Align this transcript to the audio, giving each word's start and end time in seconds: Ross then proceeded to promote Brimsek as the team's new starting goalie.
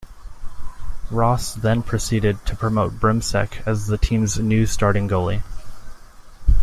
Ross 1.11 1.53
then 1.53 1.83
proceeded 1.83 2.43
to 2.47 2.55
promote 2.55 2.93
Brimsek 2.99 3.61
as 3.67 3.85
the 3.85 3.99
team's 3.99 4.39
new 4.39 4.65
starting 4.65 5.07
goalie. 5.07 5.43